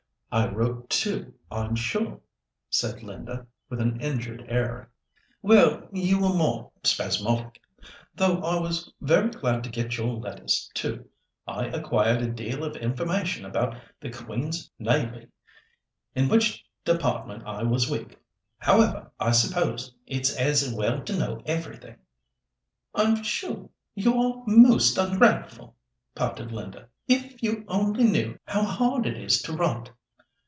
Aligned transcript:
"I 0.33 0.47
wrote 0.47 0.89
too, 0.89 1.33
I'm 1.51 1.75
sure," 1.75 2.21
said 2.69 3.03
Linda, 3.03 3.47
with 3.69 3.81
an 3.81 3.99
injured 3.99 4.45
air. 4.47 4.89
"Well, 5.41 5.89
you 5.91 6.21
were 6.21 6.33
more 6.33 6.71
spasmodic. 6.85 7.59
Though 8.15 8.41
I 8.41 8.57
was 8.57 8.93
very 9.01 9.29
glad 9.31 9.61
to 9.65 9.69
get 9.69 9.97
your 9.97 10.13
letters 10.15 10.71
too. 10.73 11.09
I 11.45 11.65
acquired 11.65 12.21
a 12.21 12.29
deal 12.31 12.63
of 12.63 12.77
information 12.77 13.43
about 13.45 13.75
the 13.99 14.09
'Queen's 14.09 14.71
Navee,' 14.79 15.27
in 16.15 16.29
which 16.29 16.63
department 16.85 17.43
I 17.45 17.63
was 17.63 17.89
weak. 17.91 18.17
However, 18.57 19.11
I 19.19 19.31
suppose 19.31 19.93
it's 20.07 20.33
as 20.37 20.73
well 20.73 21.01
to 21.03 21.17
know 21.19 21.41
everything." 21.45 21.97
"I'm 22.95 23.21
sure 23.21 23.69
you 23.95 24.17
are 24.17 24.43
most 24.47 24.97
ungrateful," 24.97 25.75
pouted 26.15 26.53
Linda, 26.53 26.87
"If 27.05 27.43
you 27.43 27.65
only 27.67 28.05
knew 28.05 28.39
how 28.47 28.63
hard 28.63 29.05
it 29.05 29.17
is 29.17 29.41
to 29.41 29.51
write!" 29.51 29.91